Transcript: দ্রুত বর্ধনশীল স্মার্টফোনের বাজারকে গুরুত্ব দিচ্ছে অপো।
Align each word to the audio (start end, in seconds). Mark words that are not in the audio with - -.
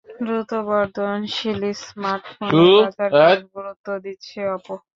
দ্রুত 0.19 0.51
বর্ধনশীল 0.67 1.61
স্মার্টফোনের 1.81 2.69
বাজারকে 2.99 3.45
গুরুত্ব 3.55 3.87
দিচ্ছে 4.03 4.39
অপো। 4.55 4.73